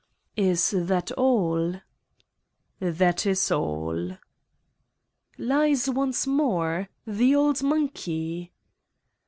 "Is 0.35 0.71
that 0.75 1.11
all!" 1.11 1.75
"That 2.79 3.27
is 3.27 3.51
all." 3.51 4.17
"Lies 5.37 5.89
once 5.91 6.25
more? 6.25 6.89
The 7.05 7.35
old 7.35 7.61
monkey?" 7.61 8.51